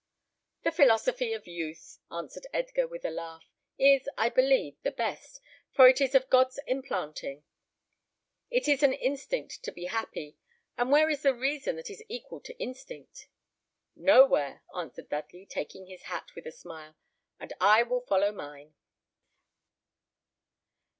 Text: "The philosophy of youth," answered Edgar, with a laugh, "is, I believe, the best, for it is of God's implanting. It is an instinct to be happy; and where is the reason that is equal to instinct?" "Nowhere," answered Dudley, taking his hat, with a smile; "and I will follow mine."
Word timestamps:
"The 0.63 0.71
philosophy 0.71 1.31
of 1.33 1.45
youth," 1.45 1.99
answered 2.09 2.47
Edgar, 2.51 2.87
with 2.87 3.05
a 3.05 3.11
laugh, 3.11 3.43
"is, 3.77 4.09
I 4.17 4.29
believe, 4.29 4.81
the 4.81 4.89
best, 4.89 5.39
for 5.73 5.87
it 5.87 6.01
is 6.01 6.15
of 6.15 6.27
God's 6.31 6.59
implanting. 6.65 7.43
It 8.49 8.67
is 8.67 8.81
an 8.81 8.93
instinct 8.93 9.61
to 9.61 9.71
be 9.71 9.85
happy; 9.85 10.37
and 10.75 10.89
where 10.91 11.07
is 11.07 11.21
the 11.21 11.35
reason 11.35 11.75
that 11.75 11.91
is 11.91 12.03
equal 12.09 12.39
to 12.39 12.57
instinct?" 12.57 13.27
"Nowhere," 13.95 14.63
answered 14.75 15.07
Dudley, 15.09 15.45
taking 15.45 15.85
his 15.85 16.01
hat, 16.01 16.33
with 16.33 16.47
a 16.47 16.51
smile; 16.51 16.95
"and 17.39 17.53
I 17.61 17.83
will 17.83 18.01
follow 18.01 18.31
mine." 18.31 18.73